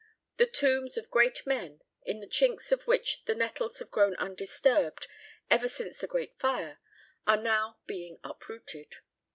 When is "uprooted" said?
8.23-8.95